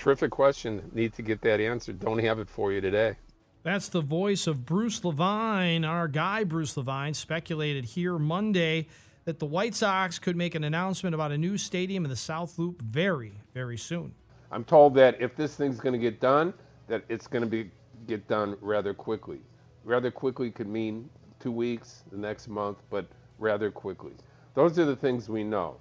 Terrific 0.00 0.30
question. 0.30 0.90
Need 0.94 1.12
to 1.12 1.22
get 1.22 1.42
that 1.42 1.60
answered. 1.60 2.00
Don't 2.00 2.20
have 2.20 2.38
it 2.38 2.48
for 2.48 2.72
you 2.72 2.80
today. 2.80 3.16
That's 3.64 3.90
the 3.90 4.00
voice 4.00 4.46
of 4.46 4.64
Bruce 4.64 5.04
Levine. 5.04 5.84
Our 5.84 6.08
guy, 6.08 6.42
Bruce 6.44 6.74
Levine, 6.74 7.12
speculated 7.12 7.84
here 7.84 8.18
Monday 8.18 8.86
that 9.26 9.38
the 9.38 9.44
White 9.44 9.74
Sox 9.74 10.18
could 10.18 10.36
make 10.36 10.54
an 10.54 10.64
announcement 10.64 11.14
about 11.14 11.32
a 11.32 11.36
new 11.36 11.58
stadium 11.58 12.06
in 12.06 12.10
the 12.10 12.16
South 12.16 12.58
Loop 12.58 12.80
very, 12.80 13.32
very 13.52 13.76
soon. 13.76 14.14
I'm 14.50 14.64
told 14.64 14.94
that 14.94 15.20
if 15.20 15.36
this 15.36 15.54
thing's 15.54 15.78
going 15.78 15.92
to 15.92 15.98
get 15.98 16.18
done, 16.18 16.54
that 16.88 17.04
it's 17.10 17.26
going 17.26 17.44
to 17.44 17.50
be 17.50 17.70
get 18.06 18.26
done 18.26 18.56
rather 18.62 18.94
quickly. 18.94 19.40
Rather 19.84 20.10
quickly 20.10 20.50
could 20.50 20.66
mean 20.66 21.10
two 21.40 21.52
weeks, 21.52 22.04
the 22.10 22.16
next 22.16 22.48
month, 22.48 22.78
but 22.88 23.04
rather 23.38 23.70
quickly. 23.70 24.12
Those 24.54 24.78
are 24.78 24.86
the 24.86 24.96
things 24.96 25.28
we 25.28 25.44
know. 25.44 25.76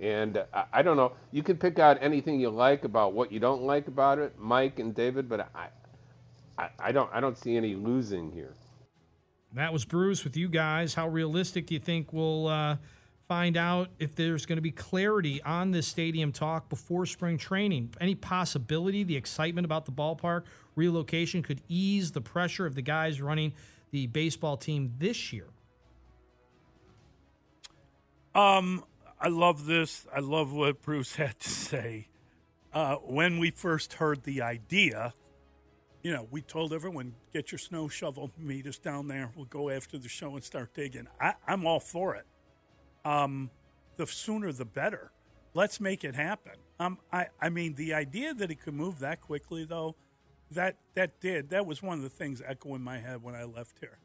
And 0.00 0.36
uh, 0.36 0.64
I 0.72 0.82
don't 0.82 0.96
know. 0.96 1.12
You 1.32 1.42
can 1.42 1.56
pick 1.56 1.78
out 1.78 1.98
anything 2.00 2.38
you 2.38 2.50
like 2.50 2.84
about 2.84 3.14
what 3.14 3.32
you 3.32 3.40
don't 3.40 3.62
like 3.62 3.88
about 3.88 4.18
it, 4.18 4.34
Mike 4.38 4.78
and 4.78 4.94
David, 4.94 5.28
but 5.28 5.48
I, 5.54 5.68
I, 6.58 6.68
I 6.78 6.92
don't, 6.92 7.10
I 7.12 7.20
don't 7.20 7.38
see 7.38 7.56
any 7.56 7.74
losing 7.74 8.30
here. 8.32 8.52
That 9.54 9.72
was 9.72 9.84
Bruce 9.86 10.22
with 10.22 10.36
you 10.36 10.48
guys. 10.48 10.92
How 10.92 11.08
realistic 11.08 11.66
do 11.66 11.74
you 11.74 11.80
think 11.80 12.12
we'll 12.12 12.48
uh, 12.48 12.76
find 13.26 13.56
out 13.56 13.88
if 13.98 14.14
there's 14.14 14.44
going 14.44 14.56
to 14.56 14.62
be 14.62 14.70
clarity 14.70 15.42
on 15.42 15.70
this 15.70 15.86
stadium 15.86 16.30
talk 16.30 16.68
before 16.68 17.06
spring 17.06 17.38
training? 17.38 17.94
Any 17.98 18.14
possibility 18.14 19.02
the 19.02 19.16
excitement 19.16 19.64
about 19.64 19.86
the 19.86 19.92
ballpark 19.92 20.42
relocation 20.74 21.42
could 21.42 21.62
ease 21.68 22.12
the 22.12 22.20
pressure 22.20 22.66
of 22.66 22.74
the 22.74 22.82
guys 22.82 23.22
running 23.22 23.54
the 23.92 24.08
baseball 24.08 24.58
team 24.58 24.92
this 24.98 25.32
year? 25.32 25.46
Um, 28.34 28.84
I 29.18 29.28
love 29.28 29.66
this. 29.66 30.06
I 30.14 30.20
love 30.20 30.52
what 30.52 30.82
Bruce 30.82 31.14
had 31.16 31.38
to 31.40 31.48
say. 31.48 32.08
Uh, 32.72 32.96
when 32.96 33.38
we 33.38 33.50
first 33.50 33.94
heard 33.94 34.24
the 34.24 34.42
idea, 34.42 35.14
you 36.02 36.12
know, 36.12 36.28
we 36.30 36.42
told 36.42 36.72
everyone, 36.72 37.14
get 37.32 37.50
your 37.50 37.58
snow 37.58 37.88
shovel, 37.88 38.30
meet 38.38 38.66
us 38.66 38.78
down 38.78 39.08
there. 39.08 39.32
We'll 39.34 39.46
go 39.46 39.70
after 39.70 39.98
the 39.98 40.08
show 40.08 40.34
and 40.34 40.44
start 40.44 40.74
digging. 40.74 41.08
I, 41.20 41.34
am 41.48 41.66
all 41.66 41.80
for 41.80 42.14
it. 42.14 42.26
Um, 43.04 43.50
the 43.96 44.06
sooner 44.06 44.52
the 44.52 44.66
better. 44.66 45.10
Let's 45.54 45.80
make 45.80 46.04
it 46.04 46.14
happen. 46.14 46.52
Um, 46.78 46.98
I, 47.10 47.26
I 47.40 47.48
mean, 47.48 47.74
the 47.74 47.94
idea 47.94 48.34
that 48.34 48.50
it 48.50 48.60
could 48.60 48.74
move 48.74 48.98
that 48.98 49.22
quickly, 49.22 49.64
though, 49.64 49.96
that 50.50 50.76
that 50.94 51.18
did. 51.20 51.50
That 51.50 51.66
was 51.66 51.82
one 51.82 51.96
of 51.96 52.02
the 52.02 52.10
things 52.10 52.42
echo 52.46 52.74
in 52.74 52.82
my 52.82 52.98
head 52.98 53.22
when 53.22 53.34
I 53.34 53.44
left 53.44 53.78
here. 53.80 53.98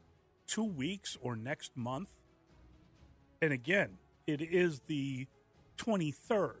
Two 0.46 0.64
weeks 0.64 1.16
or 1.20 1.36
next 1.36 1.76
month. 1.76 2.08
And 3.40 3.52
again, 3.52 3.98
it 4.26 4.40
is 4.40 4.80
the 4.80 5.26
23rd. 5.78 6.54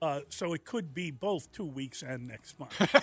Uh, 0.00 0.20
so 0.28 0.52
it 0.52 0.64
could 0.64 0.94
be 0.94 1.10
both 1.10 1.50
two 1.52 1.66
weeks 1.66 2.02
and 2.02 2.28
next 2.28 2.58
month. 2.58 2.72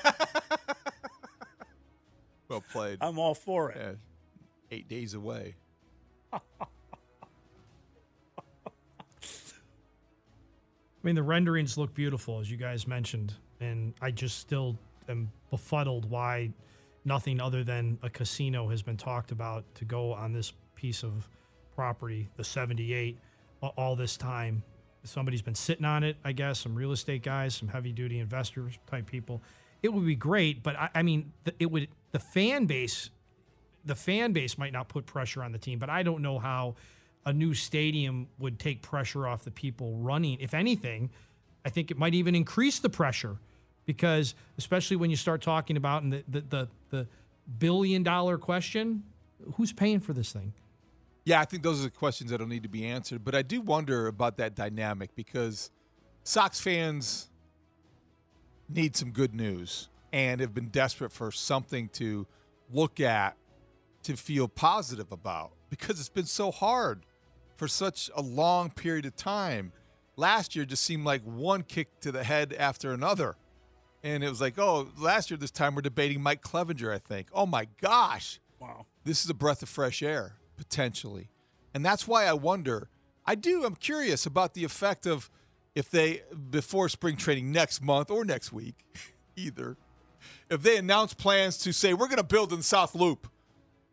well 2.50 2.64
played. 2.72 2.98
I'm 3.02 3.20
all 3.20 3.36
for 3.36 3.72
it. 3.72 3.78
Yeah, 3.80 3.92
eight 4.72 4.88
days 4.88 5.14
away. 5.14 5.56
I 6.34 6.38
mean, 11.03 11.16
the 11.16 11.24
renderings 11.24 11.78
look 11.78 11.94
beautiful, 11.94 12.40
as 12.40 12.50
you 12.50 12.58
guys 12.58 12.88
mentioned, 12.88 13.36
and 13.59 13.94
I 14.02 14.09
just 14.09 14.40
still 14.40 14.78
am 15.08 15.31
befuddled 15.52 16.09
why 16.09 16.52
nothing 17.03 17.40
other 17.40 17.64
than 17.64 18.00
a 18.02 18.09
casino 18.09 18.69
has 18.69 18.81
been 18.81 18.98
talked 18.98 19.31
about 19.31 19.64
to 19.75 19.86
go 19.86 20.14
on 20.14 20.34
this 20.34 20.53
piece 20.74 21.03
of 21.03 21.28
property, 21.75 22.28
the 22.38 22.44
78 22.44 23.19
all 23.78 23.96
this 23.96 24.18
time. 24.18 24.64
Somebody's 25.03 25.42
been 25.42 25.56
sitting 25.56 25.86
on 25.86 26.03
it, 26.03 26.18
I 26.24 26.31
guess, 26.31 26.59
some 26.59 26.76
real 26.76 26.92
estate 26.92 27.22
guys, 27.22 27.53
some 27.53 27.68
heavy 27.68 27.92
duty 27.92 28.20
investors 28.20 28.78
type 28.88 29.06
people. 29.06 29.42
It 29.84 29.94
would 29.94 30.06
be 30.06 30.16
great, 30.16 30.64
but 30.64 30.76
I, 30.76 30.90
I 30.96 31.03
mean, 31.03 31.31
it 31.59 31.70
would 31.70 31.90
the 32.12 32.20
fan 32.20 32.66
base, 32.66 33.09
the 33.84 33.96
fan 33.96 34.34
base 34.34 34.58
might 34.58 34.74
not 34.74 34.88
put 34.88 35.06
pressure 35.06 35.44
on 35.44 35.52
the 35.52 35.59
team, 35.59 35.78
but 35.78 35.90
I 35.90 36.02
don't 36.02 36.22
know 36.22 36.40
how 36.40 36.75
a 37.25 37.34
new 37.34 37.54
stadium 37.54 38.28
would 38.40 38.58
take 38.59 38.81
pressure 38.81 39.28
off 39.28 39.44
the 39.44 39.52
people 39.52 39.98
running. 39.98 40.40
If 40.40 40.54
anything, 40.54 41.09
I 41.64 41.70
think 41.70 41.92
it 41.92 41.98
might 41.98 42.14
even 42.14 42.36
increase 42.36 42.80
the 42.80 42.90
pressure 42.90 43.38
because, 43.86 44.34
especially 44.58 44.98
when 44.98 45.09
you 45.09 45.16
start 45.16 45.42
talking 45.42 45.78
about 45.78 46.09
the 46.09 46.24
the 46.28 46.42
the, 46.42 46.68
the 46.90 47.08
billion 47.59 48.02
dollar 48.04 48.38
question, 48.38 49.04
who's 49.54 49.74
paying 49.74 50.00
for 50.00 50.14
this 50.14 50.31
thing? 50.31 50.54
Yeah, 51.25 51.41
I 51.41 51.46
think 51.46 51.63
those 51.63 51.80
are 51.80 51.86
the 51.86 51.90
questions 51.90 52.30
that'll 52.30 52.47
need 52.47 52.63
to 52.63 52.69
be 52.69 52.86
answered. 52.86 53.25
But 53.25 53.34
I 53.34 53.41
do 53.41 53.59
wonder 53.59 54.06
about 54.08 54.38
that 54.38 54.56
dynamic 54.56 55.16
because 55.16 55.72
Sox 56.24 56.59
fans 56.59 57.30
need 58.69 58.96
some 58.96 59.12
good 59.12 59.34
news 59.34 59.90
and 60.13 60.40
have 60.40 60.53
been 60.53 60.69
desperate 60.69 61.12
for 61.12 61.31
something 61.31 61.90
to 61.90 62.28
look 62.72 63.00
at 63.00 63.36
to 64.03 64.16
feel 64.16 64.47
positive 64.47 65.12
about 65.12 65.53
because 65.69 66.00
it's 66.00 66.09
been 66.09 66.28
so 66.28 66.52
hard 66.52 67.06
for 67.57 67.68
such 67.68 68.12
a 68.16 68.22
long 68.22 68.69
period 68.69 69.06
of 69.06 69.16
time. 69.16 69.72
Last 70.16 70.56
year 70.56 70.63
just 70.63 70.84
seemed 70.84 71.06
like 71.06 71.24
one 71.24 71.63
kick 71.63 72.00
to 72.02 72.12
the 72.12 72.24
head 72.24 72.53
after 72.53 72.92
another. 72.92 73.36
And 74.03 74.24
it 74.24 74.30
was 74.30 74.40
like, 74.40 74.59
oh, 74.59 74.90
last 75.00 75.31
year 75.31 75.38
this 75.38 75.50
time 75.50 75.74
we're 75.74 75.81
debating 75.81 76.22
Mike 76.22 76.44
Clevinger, 76.44 76.94
I 76.94 77.00
think. 77.00 77.30
Oh 77.34 77.47
my 77.47 77.68
gosh. 77.81 78.40
Wow. 78.59 78.86
This 79.03 79.24
is 79.24 79.30
a 79.31 79.34
breath 79.34 79.63
of 79.63 79.69
fresh 79.69 80.03
air 80.03 80.36
potentially. 80.58 81.30
And 81.74 81.86
that's 81.86 82.08
why 82.08 82.26
I 82.26 82.34
wonder. 82.34 82.90
I 83.26 83.36
do. 83.36 83.66
I'm 83.66 83.76
curious 83.76 84.26
about 84.26 84.54
the 84.54 84.64
effect 84.64 85.06
of 85.06 85.30
if 85.74 85.90
they 85.90 86.22
before 86.50 86.88
spring 86.90 87.18
training 87.18 87.52
next 87.52 87.82
month 87.82 88.10
or 88.10 88.24
next 88.24 88.54
week, 88.54 88.76
either. 89.36 89.78
If 90.50 90.62
they 90.62 90.78
announce 90.78 91.14
plans 91.14 91.58
to 91.60 91.74
say 91.74 91.94
we're 91.94 92.08
going 92.08 92.18
to 92.18 92.24
build 92.24 92.52
in 92.52 92.60
the 92.60 92.64
South 92.64 92.96
Loop, 92.96 93.28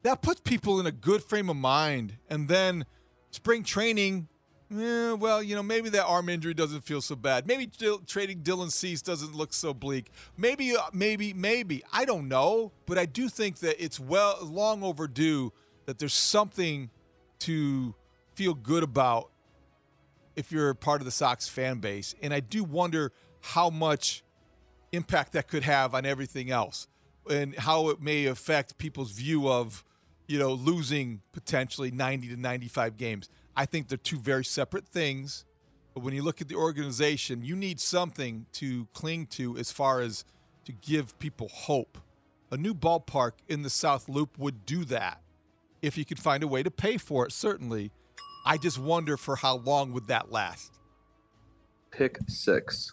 that 0.02 0.22
puts 0.22 0.40
people 0.40 0.80
in 0.80 0.86
a 0.86 0.92
good 0.92 1.22
frame 1.22 1.48
of 1.48 1.56
mind. 1.56 2.16
And 2.28 2.48
then 2.48 2.84
spring 3.30 3.62
training, 3.62 4.28
eh, 4.70 5.12
well, 5.12 5.42
you 5.42 5.54
know, 5.54 5.62
maybe 5.62 5.88
that 5.90 6.04
arm 6.04 6.28
injury 6.28 6.54
doesn't 6.54 6.82
feel 6.82 7.00
so 7.00 7.16
bad. 7.16 7.46
Maybe 7.46 7.66
trading 8.06 8.42
Dylan 8.42 8.70
Cease 8.70 9.02
doesn't 9.02 9.34
look 9.34 9.52
so 9.52 9.72
bleak. 9.72 10.10
Maybe, 10.36 10.76
uh, 10.76 10.82
maybe, 10.92 11.32
maybe. 11.32 11.82
I 11.92 12.04
don't 12.04 12.28
know, 12.28 12.72
but 12.86 12.98
I 12.98 13.06
do 13.06 13.28
think 13.28 13.58
that 13.60 13.82
it's 13.82 13.98
well 13.98 14.38
long 14.42 14.82
overdue 14.82 15.52
that 15.86 15.98
there's 15.98 16.14
something 16.14 16.90
to 17.40 17.94
feel 18.34 18.54
good 18.54 18.82
about 18.82 19.30
if 20.36 20.50
you're 20.50 20.72
part 20.74 21.00
of 21.00 21.04
the 21.04 21.10
Sox 21.10 21.48
fan 21.48 21.78
base. 21.78 22.14
And 22.22 22.32
I 22.32 22.40
do 22.40 22.64
wonder 22.64 23.12
how 23.40 23.70
much 23.70 24.22
impact 24.92 25.32
that 25.32 25.48
could 25.48 25.64
have 25.64 25.94
on 25.94 26.06
everything 26.06 26.50
else 26.50 26.86
and 27.28 27.54
how 27.56 27.88
it 27.88 28.00
may 28.00 28.26
affect 28.26 28.78
people's 28.78 29.12
view 29.12 29.48
of, 29.48 29.84
you 30.26 30.38
know, 30.38 30.52
losing 30.52 31.22
potentially 31.32 31.90
90 31.90 32.28
to 32.28 32.36
95 32.36 32.96
games. 32.96 33.28
I 33.56 33.66
think 33.66 33.88
they're 33.88 33.98
two 33.98 34.18
very 34.18 34.44
separate 34.44 34.86
things. 34.86 35.44
But 35.94 36.02
when 36.02 36.14
you 36.14 36.22
look 36.22 36.40
at 36.40 36.48
the 36.48 36.54
organization, 36.54 37.44
you 37.44 37.54
need 37.54 37.78
something 37.78 38.46
to 38.52 38.86
cling 38.94 39.26
to 39.26 39.58
as 39.58 39.70
far 39.70 40.00
as 40.00 40.24
to 40.64 40.72
give 40.72 41.18
people 41.18 41.48
hope. 41.48 41.98
A 42.50 42.56
new 42.56 42.74
ballpark 42.74 43.32
in 43.48 43.62
the 43.62 43.70
South 43.70 44.08
Loop 44.08 44.38
would 44.38 44.64
do 44.64 44.84
that 44.86 45.21
if 45.82 45.98
you 45.98 46.04
could 46.04 46.20
find 46.20 46.42
a 46.42 46.48
way 46.48 46.62
to 46.62 46.70
pay 46.70 46.96
for 46.96 47.26
it, 47.26 47.32
certainly. 47.32 47.90
I 48.46 48.56
just 48.56 48.78
wonder 48.78 49.16
for 49.16 49.36
how 49.36 49.56
long 49.58 49.92
would 49.92 50.06
that 50.06 50.32
last? 50.32 50.72
Pick 51.90 52.18
six. 52.28 52.92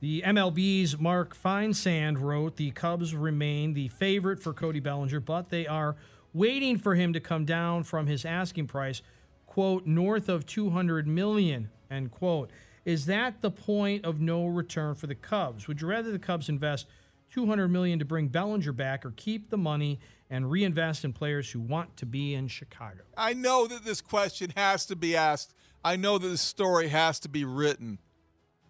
The 0.00 0.22
MLB's 0.26 0.98
Mark 0.98 1.36
Feinsand 1.36 2.20
wrote 2.20 2.56
the 2.56 2.72
Cubs 2.72 3.14
remain 3.14 3.72
the 3.72 3.88
favorite 3.88 4.42
for 4.42 4.52
Cody 4.52 4.80
Bellinger, 4.80 5.20
but 5.20 5.48
they 5.48 5.66
are 5.66 5.96
waiting 6.34 6.76
for 6.76 6.96
him 6.96 7.12
to 7.12 7.20
come 7.20 7.44
down 7.44 7.84
from 7.84 8.08
his 8.08 8.24
asking 8.24 8.66
price, 8.66 9.00
quote, 9.46 9.86
north 9.86 10.28
of 10.28 10.44
200 10.44 11.06
million, 11.06 11.70
end 11.88 12.10
quote. 12.10 12.50
Is 12.84 13.06
that 13.06 13.40
the 13.42 13.50
point 13.50 14.04
of 14.04 14.20
no 14.20 14.46
return 14.46 14.96
for 14.96 15.06
the 15.06 15.14
Cubs? 15.14 15.68
Would 15.68 15.80
you 15.80 15.86
rather 15.86 16.10
the 16.10 16.18
Cubs 16.18 16.48
invest 16.48 16.86
200 17.32 17.68
million 17.68 17.98
to 17.98 18.04
bring 18.04 18.28
Bellinger 18.28 18.72
back 18.72 19.06
or 19.06 19.12
keep 19.12 19.48
the 19.48 19.56
money 19.56 19.98
and 20.28 20.50
reinvest 20.50 21.04
in 21.04 21.12
players 21.12 21.50
who 21.50 21.60
want 21.60 21.96
to 21.96 22.06
be 22.06 22.34
in 22.34 22.46
Chicago? 22.46 23.00
I 23.16 23.32
know 23.32 23.66
that 23.66 23.84
this 23.84 24.00
question 24.02 24.52
has 24.54 24.84
to 24.86 24.96
be 24.96 25.16
asked. 25.16 25.54
I 25.82 25.96
know 25.96 26.18
that 26.18 26.28
this 26.28 26.42
story 26.42 26.88
has 26.88 27.18
to 27.20 27.28
be 27.28 27.44
written. 27.44 27.98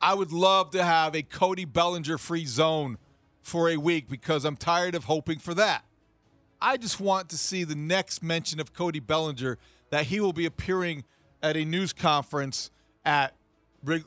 I 0.01 0.15
would 0.15 0.33
love 0.33 0.71
to 0.73 0.85
have 0.85 1.15
a 1.15 1.23
Cody 1.23 1.65
Bellinger 1.65 2.19
free 2.19 2.47
zone 2.47 2.99
for 3.43 3.69
a 3.69 3.77
week 3.77 4.09
because 4.09 4.45
I'm 4.45 4.57
tired 4.57 4.95
of 4.95 5.05
hoping 5.05 5.41
for 5.41 5.55
that. 5.55 5.85
I 6.61 6.77
just 6.77 7.01
want 7.01 7.29
to 7.31 7.37
see 7.37 7.65
the 7.65 7.75
next 7.75 8.23
mention 8.23 8.61
of 8.61 8.73
Cody 8.73 9.01
Bellinger 9.01 9.59
that 9.91 10.07
he 10.07 10.21
will 10.21 10.33
be 10.33 10.47
appearing 10.47 11.05
at 11.43 11.57
a 11.57 11.65
news 11.65 11.93
conference 11.93 12.71
at 13.05 13.35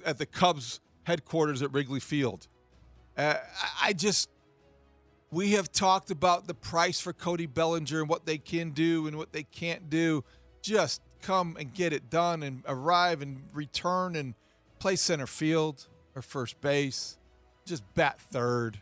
at 0.06 0.18
the 0.18 0.26
Cubs 0.26 0.80
headquarters 1.04 1.62
at 1.62 1.74
Wrigley 1.74 2.00
Field. 2.00 2.48
Uh, 3.18 3.36
I 3.82 3.92
just 3.92 4.30
we 5.36 5.52
have 5.52 5.70
talked 5.70 6.12
about 6.12 6.48
the 6.48 6.54
price 6.54 7.02
for 7.02 7.12
Cody 7.12 7.46
Bellinger 7.46 8.00
and 8.00 8.08
what 8.08 8.26
they 8.26 8.38
can 8.38 8.72
do 8.72 9.06
and 9.06 9.18
what 9.18 9.34
they 9.34 9.44
can't 9.44 9.90
do. 9.90 10.24
Just 10.62 11.02
come 11.22 11.58
and 11.60 11.74
get 11.74 11.92
it 11.92 12.10
done 12.10 12.42
and 12.42 12.64
arrive 12.66 13.22
and 13.22 13.42
return 13.54 14.16
and 14.16 14.34
play 14.80 14.96
center 14.96 15.28
field 15.28 15.90
or 16.16 16.22
first 16.22 16.62
base. 16.62 17.18
Just 17.66 17.84
bat 17.96 18.18
third. 18.32 18.80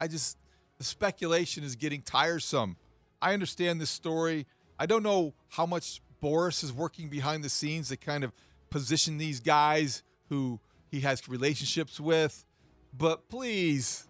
I 0.00 0.08
just 0.08 0.38
the 0.78 0.84
speculation 0.84 1.62
is 1.62 1.76
getting 1.76 2.00
tiresome. 2.00 2.78
I 3.20 3.34
understand 3.34 3.78
this 3.78 3.90
story. 3.90 4.46
I 4.78 4.86
don't 4.86 5.02
know 5.02 5.34
how 5.50 5.66
much 5.66 6.00
Boras 6.22 6.64
is 6.64 6.72
working 6.72 7.10
behind 7.10 7.44
the 7.44 7.50
scenes 7.50 7.88
to 7.88 7.98
kind 7.98 8.24
of 8.24 8.32
position 8.70 9.18
these 9.18 9.40
guys 9.40 10.02
who 10.30 10.58
he 10.90 11.00
has 11.00 11.28
relationships 11.28 12.00
with, 12.00 12.46
but 12.96 13.28
please, 13.28 14.08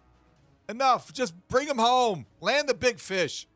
enough. 0.73 1.13
Just 1.13 1.33
bring 1.47 1.67
them 1.67 1.77
home. 1.77 2.25
Land 2.41 2.67
the 2.67 2.73
big 2.73 2.99
fish. 2.99 3.47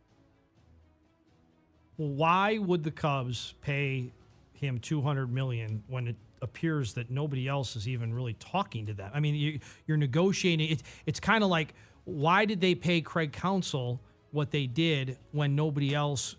Why 1.98 2.58
would 2.58 2.84
the 2.84 2.92
Cubs 2.92 3.56
pay 3.62 4.12
him 4.54 4.80
200 4.80 5.32
million 5.32 5.84
when 5.88 6.08
it 6.08 6.16
appears 6.42 6.94
that 6.94 7.10
nobody 7.10 7.48
else 7.48 7.76
is 7.76 7.88
even 7.88 8.14
really 8.14 8.34
talking 8.34 8.86
to 8.86 8.94
them? 8.94 9.12
I 9.14 9.20
mean, 9.20 9.36
you, 9.36 9.60
are 9.94 9.98
negotiating. 9.98 10.70
It, 10.70 10.84
it's 11.06 11.20
kind 11.20 11.44
of 11.44 11.50
like 11.50 11.74
why 12.06 12.46
did 12.46 12.62
they 12.62 12.74
pay 12.76 13.02
Craig 13.02 13.34
Counsell 13.34 14.00
what 14.32 14.52
they 14.52 14.68
did 14.68 15.18
when 15.32 15.56
nobody 15.56 15.94
else 15.94 16.36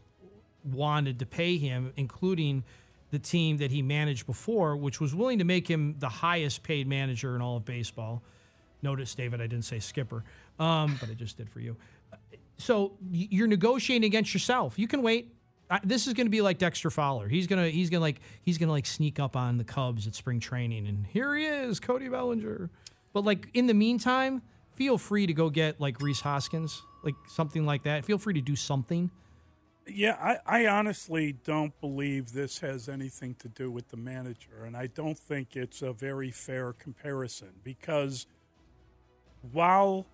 wanted 0.65 1.19
to 1.19 1.27
pay 1.27 1.59
him, 1.59 1.93
including 1.97 2.65
the 3.11 3.19
team 3.19 3.59
that 3.59 3.71
he 3.71 3.83
managed 3.83 4.27
before, 4.27 4.77
which 4.77 5.01
was 5.01 5.15
willing 5.15 5.39
to 5.39 5.45
make 5.45 5.69
him 5.69 5.97
the 5.99 6.09
highest 6.09 6.63
paid 6.63 6.87
manager 6.87 7.35
in 7.35 7.43
all 7.43 7.57
of 7.57 7.65
baseball. 7.65 8.23
Notice, 8.83 9.15
David, 9.15 9.41
I 9.41 9.47
didn't 9.47 9.65
say 9.65 9.79
skipper, 9.79 10.25
um, 10.59 10.97
but 11.01 11.11
I 11.11 11.15
just 11.15 11.37
did 11.37 11.51
for 11.51 11.61
you. 11.61 11.77
So 12.59 12.93
you're 13.11 13.47
negotiating 13.47 14.07
against 14.07 14.35
yourself. 14.35 14.79
You 14.79 14.89
can 14.89 15.03
wait. 15.03 15.35
I, 15.71 15.81
this 15.85 16.07
is 16.07 16.15
going 16.15 16.27
to 16.27 16.31
be 16.31 16.41
like 16.41 16.59
Dexter 16.59 16.91
Fowler. 16.91 17.29
He's 17.29 17.47
gonna 17.47 17.69
he's 17.69 17.91
gonna 17.91 18.01
like 18.01 18.21
he's 18.43 18.57
gonna 18.57 18.73
like 18.73 18.87
sneak 18.87 19.21
up 19.21 19.37
on 19.37 19.59
the 19.59 19.65
Cubs 19.65 20.07
at 20.07 20.15
spring 20.15 20.41
training, 20.41 20.87
and 20.87 21.07
here 21.07 21.35
he 21.37 21.45
is, 21.45 21.79
Cody 21.79 22.09
Bellinger. 22.09 22.71
But 23.13 23.25
like 23.25 23.49
in 23.55 23.67
the 23.67 23.75
meantime, 23.75 24.43
feel 24.73 24.97
free 24.97 25.27
to 25.27 25.35
go 25.35 25.51
get 25.51 25.81
like 25.81 26.01
Rhys 26.01 26.21
Hoskins, 26.21 26.83
like 27.05 27.15
something 27.29 27.67
like 27.67 27.83
that. 27.83 28.05
Feel 28.05 28.19
free 28.19 28.35
to 28.35 28.41
do 28.41 28.57
something. 28.57 29.11
Yeah, 29.87 30.17
I, 30.21 30.65
I 30.65 30.67
honestly 30.67 31.33
don't 31.45 31.79
believe 31.81 32.33
this 32.33 32.59
has 32.59 32.89
anything 32.89 33.35
to 33.37 33.49
do 33.49 33.71
with 33.71 33.89
the 33.89 33.97
manager, 33.97 34.65
and 34.67 34.77
I 34.77 34.87
don't 34.89 35.19
think 35.19 35.57
it's 35.57 35.81
a 35.81 35.93
very 35.93 36.31
fair 36.31 36.75
comparison 36.75 37.53
because 37.65 38.27
while 39.53 40.07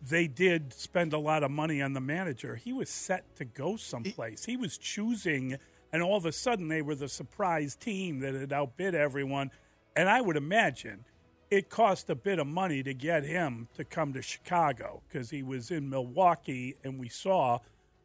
they 0.00 0.26
did 0.26 0.72
spend 0.72 1.12
a 1.12 1.18
lot 1.18 1.42
of 1.42 1.50
money 1.50 1.80
on 1.80 1.92
the 1.92 2.00
manager, 2.00 2.56
he 2.56 2.72
was 2.72 2.90
set 2.90 3.36
to 3.36 3.44
go 3.44 3.76
someplace. 3.76 4.44
He 4.44 4.56
was 4.56 4.76
choosing, 4.76 5.58
and 5.92 6.02
all 6.02 6.16
of 6.16 6.26
a 6.26 6.32
sudden 6.32 6.68
they 6.68 6.82
were 6.82 6.94
the 6.94 7.08
surprise 7.08 7.76
team 7.76 8.20
that 8.20 8.34
had 8.34 8.52
outbid 8.52 8.94
everyone. 8.94 9.50
And 9.94 10.08
I 10.08 10.20
would 10.20 10.36
imagine 10.36 11.04
it 11.50 11.68
cost 11.68 12.08
a 12.10 12.14
bit 12.14 12.38
of 12.38 12.46
money 12.46 12.82
to 12.82 12.94
get 12.94 13.24
him 13.24 13.68
to 13.74 13.84
come 13.84 14.12
to 14.14 14.22
Chicago 14.22 15.02
because 15.06 15.30
he 15.30 15.42
was 15.42 15.70
in 15.70 15.88
Milwaukee, 15.88 16.76
and 16.82 16.98
we 16.98 17.08
saw 17.08 17.58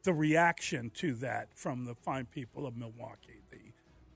the 0.03 0.13
reaction 0.13 0.91
to 0.95 1.13
that 1.15 1.47
from 1.56 1.85
the 1.85 1.95
fine 1.95 2.25
people 2.25 2.68
of 2.68 2.77
Milwaukee, 2.77 3.41
the 3.50 3.57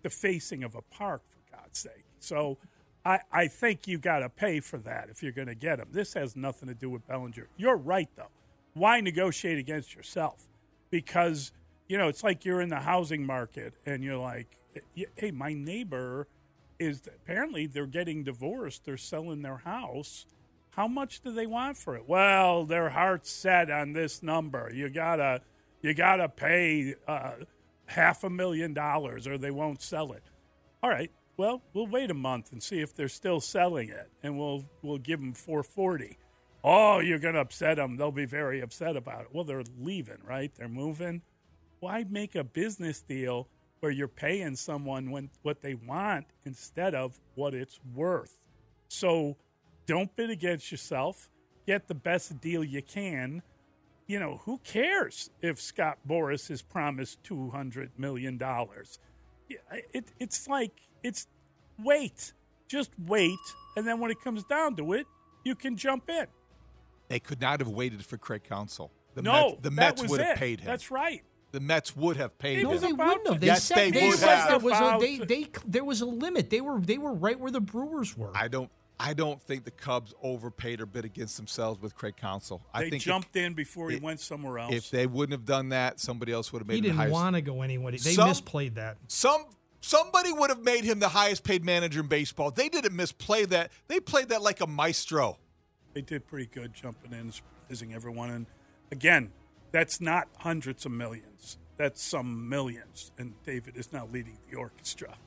the 0.03 0.09
facing 0.09 0.63
of 0.63 0.75
a 0.75 0.81
park, 0.81 1.21
for 1.27 1.55
God's 1.55 1.79
sake. 1.79 2.05
So 2.19 2.57
I, 3.03 3.19
I 3.31 3.47
think 3.47 3.87
you 3.87 3.97
got 3.97 4.19
to 4.19 4.29
pay 4.29 4.59
for 4.59 4.77
that 4.79 5.09
if 5.09 5.23
you're 5.23 5.31
going 5.31 5.47
to 5.47 5.55
get 5.55 5.79
him. 5.79 5.87
This 5.91 6.13
has 6.13 6.35
nothing 6.35 6.67
to 6.69 6.75
do 6.75 6.89
with 6.89 7.07
Bellinger. 7.07 7.47
You're 7.57 7.77
right, 7.77 8.09
though. 8.15 8.29
Why 8.73 9.01
negotiate 9.01 9.57
against 9.57 9.95
yourself? 9.95 10.49
Because, 10.89 11.51
you 11.87 11.97
know, 11.97 12.07
it's 12.07 12.23
like 12.23 12.45
you're 12.45 12.61
in 12.61 12.69
the 12.69 12.79
housing 12.81 13.25
market 13.25 13.73
and 13.85 14.03
you're 14.03 14.17
like, 14.17 14.57
hey, 15.15 15.31
my 15.31 15.53
neighbor– 15.53 16.27
is 16.81 17.03
apparently 17.05 17.67
they're 17.67 17.85
getting 17.85 18.23
divorced. 18.23 18.85
They're 18.85 18.97
selling 18.97 19.43
their 19.43 19.57
house. 19.57 20.25
How 20.71 20.87
much 20.87 21.21
do 21.21 21.31
they 21.31 21.45
want 21.45 21.77
for 21.77 21.95
it? 21.95 22.07
Well, 22.07 22.65
their 22.65 22.89
heart's 22.89 23.29
set 23.29 23.69
on 23.69 23.93
this 23.93 24.23
number. 24.23 24.71
You 24.73 24.89
gotta, 24.89 25.41
you 25.81 25.93
gotta 25.93 26.27
pay 26.27 26.95
uh, 27.07 27.33
half 27.85 28.23
a 28.23 28.29
million 28.29 28.73
dollars, 28.73 29.27
or 29.27 29.37
they 29.37 29.51
won't 29.51 29.81
sell 29.81 30.11
it. 30.11 30.23
All 30.81 30.89
right. 30.89 31.11
Well, 31.41 31.63
we'll 31.73 31.87
wait 31.87 32.11
a 32.11 32.13
month 32.13 32.51
and 32.51 32.61
see 32.61 32.81
if 32.81 32.93
they're 32.93 33.09
still 33.09 33.41
selling 33.41 33.89
it, 33.89 34.11
and 34.21 34.37
we'll 34.37 34.63
we'll 34.83 34.99
give 34.99 35.19
them 35.19 35.33
four 35.33 35.63
forty. 35.63 36.19
Oh, 36.63 36.99
you're 36.99 37.17
gonna 37.17 37.39
upset 37.39 37.77
them. 37.77 37.97
They'll 37.97 38.11
be 38.11 38.25
very 38.25 38.61
upset 38.61 38.95
about 38.95 39.21
it. 39.21 39.27
Well, 39.33 39.43
they're 39.43 39.63
leaving, 39.79 40.19
right? 40.23 40.53
They're 40.53 40.67
moving. 40.67 41.23
Why 41.79 42.05
make 42.07 42.35
a 42.35 42.43
business 42.43 43.01
deal? 43.01 43.47
where 43.79 43.91
you're 43.91 44.07
paying 44.07 44.55
someone 44.55 45.09
when, 45.09 45.31
what 45.41 45.63
they 45.63 45.73
want 45.73 46.27
instead 46.45 46.93
of 46.93 47.19
what 47.33 47.55
it's 47.55 47.79
worth. 47.95 48.37
So 48.89 49.37
don't 49.87 50.15
bid 50.15 50.29
against 50.29 50.69
yourself. 50.69 51.31
Get 51.65 51.87
the 51.87 51.95
best 51.95 52.39
deal 52.39 52.63
you 52.63 52.83
can. 52.83 53.41
You 54.05 54.19
know, 54.19 54.41
who 54.45 54.59
cares 54.59 55.31
if 55.41 55.59
Scott 55.59 55.97
Boras 56.07 56.49
has 56.49 56.61
promised 56.61 57.23
$200 57.23 57.89
million? 57.97 58.39
It, 59.93 60.05
it's 60.19 60.47
like, 60.47 60.73
it's 61.03 61.27
wait. 61.83 62.33
Just 62.67 62.91
wait. 63.07 63.39
And 63.75 63.87
then 63.87 63.99
when 63.99 64.11
it 64.11 64.21
comes 64.21 64.43
down 64.43 64.75
to 64.77 64.93
it, 64.93 65.05
you 65.43 65.55
can 65.55 65.75
jump 65.77 66.09
in. 66.09 66.27
They 67.09 67.19
could 67.19 67.41
not 67.41 67.59
have 67.59 67.69
waited 67.69 68.05
for 68.05 68.17
Craig 68.17 68.43
Counsell. 68.43 68.91
The 69.15 69.21
no, 69.21 69.49
Mets, 69.49 69.61
the 69.61 69.71
Mets 69.71 70.07
would 70.07 70.21
have 70.21 70.37
paid 70.37 70.61
him. 70.61 70.67
That's 70.67 70.91
right 70.91 71.23
the 71.51 71.59
Mets 71.59 71.95
would 71.95 72.17
have 72.17 72.37
paid 72.39 72.63
no, 72.63 72.71
him. 72.71 72.81
they 72.81 72.93
wouldn't 72.93 73.27
have. 73.27 73.39
They 73.39 73.47
yes, 73.47 73.63
said, 73.63 73.77
they, 73.77 73.91
they 73.91 74.07
would 74.07 74.17
said 74.17 74.35
have. 74.35 74.49
there 74.49 74.59
was 74.59 74.79
a 74.79 74.97
they, 74.99 75.17
they 75.17 75.47
there 75.65 75.83
was 75.83 76.01
a 76.01 76.05
limit. 76.05 76.49
They 76.49 76.61
were 76.61 76.79
they 76.79 76.97
were 76.97 77.13
right 77.13 77.39
where 77.39 77.51
the 77.51 77.61
Brewers 77.61 78.17
were. 78.17 78.31
I 78.33 78.47
don't 78.47 78.69
I 79.01 79.13
don't 79.13 79.41
think 79.41 79.65
the 79.65 79.71
Cubs 79.71 80.13
overpaid 80.21 80.81
or 80.81 80.85
bid 80.85 81.05
against 81.05 81.37
themselves 81.37 81.81
with 81.81 81.95
Craig 81.95 82.15
Counsell. 82.15 82.61
I 82.73 82.83
they 82.83 82.89
think 82.91 83.03
jumped 83.03 83.35
in 83.35 83.53
before 83.53 83.89
he 83.89 83.97
went 83.97 84.19
somewhere 84.19 84.59
else. 84.59 84.73
If 84.73 84.89
they 84.91 85.07
wouldn't 85.07 85.33
have 85.33 85.45
done 85.45 85.69
that, 85.69 85.99
somebody 85.99 86.31
else 86.31 86.53
would 86.53 86.59
have 86.59 86.67
made. 86.67 86.75
He 86.75 86.81
didn't 86.81 87.09
want 87.09 87.35
to 87.35 87.41
go 87.41 87.61
anywhere. 87.61 87.91
They 87.91 87.97
some, 87.97 88.29
misplayed 88.29 88.75
that. 88.75 88.97
Some 89.07 89.45
somebody 89.81 90.31
would 90.31 90.49
have 90.49 90.61
made 90.61 90.83
him 90.83 90.99
the 90.99 91.09
highest 91.09 91.43
paid 91.43 91.65
manager 91.65 92.01
in 92.01 92.07
baseball. 92.07 92.51
They 92.51 92.69
didn't 92.69 92.95
misplay 92.95 93.45
that. 93.45 93.71
They 93.87 93.99
played 93.99 94.29
that 94.29 94.41
like 94.41 94.61
a 94.61 94.67
maestro. 94.67 95.37
They 95.93 96.01
did 96.01 96.27
pretty 96.27 96.45
good 96.45 96.73
jumping 96.73 97.11
in, 97.11 97.31
surprising 97.31 97.93
everyone. 97.93 98.29
And 98.29 98.45
again, 98.91 99.31
that's 99.71 99.99
not 99.99 100.27
hundreds 100.37 100.85
of 100.85 100.91
millions 100.91 101.57
that's 101.81 102.03
some 102.03 102.47
millions, 102.47 103.11
and 103.17 103.33
David 103.43 103.75
is 103.75 103.91
now 103.91 104.07
leading 104.11 104.37
the 104.51 104.55
orchestra. 104.55 105.17